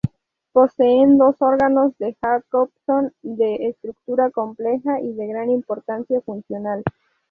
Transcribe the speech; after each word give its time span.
Poseen 0.51 1.19
dos 1.19 1.39
órganos 1.43 1.95
de 1.99 2.17
Jacobson 2.23 3.13
de 3.21 3.67
estructura 3.67 4.31
compleja 4.31 4.99
y 4.99 5.13
de 5.13 5.27
gran 5.27 5.51
importancia 5.51 6.19
funcional. 6.21 6.83